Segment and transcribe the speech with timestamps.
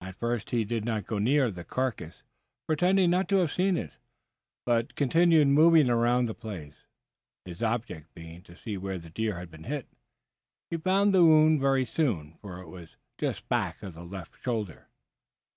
[0.00, 2.24] At first he did not go near to the carcass,
[2.66, 3.92] pretending not to have seen it,
[4.66, 6.74] but continued moving around the place,
[7.44, 9.86] his object being to see where the deer had been hit.
[10.72, 14.88] He found the wound very soon, for it was just back of the left shoulder.